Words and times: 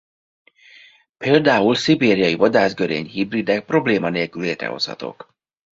Például 1.17 1.75
szibériai-vadászgörény 1.75 3.05
hibridek 3.05 3.65
probléma 3.65 4.09
nélkül 4.09 4.41
létrehozhatók. 4.41 5.33